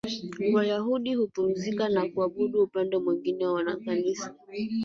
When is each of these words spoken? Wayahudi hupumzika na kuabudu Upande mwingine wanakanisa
Wayahudi 0.53 1.15
hupumzika 1.15 1.89
na 1.89 2.05
kuabudu 2.09 2.63
Upande 2.63 2.97
mwingine 2.97 3.45
wanakanisa 3.47 4.35